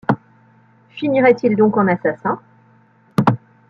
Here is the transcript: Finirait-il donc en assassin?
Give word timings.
Finirait-il 0.89 1.55
donc 1.55 1.77
en 1.77 1.85
assassin? 1.87 2.39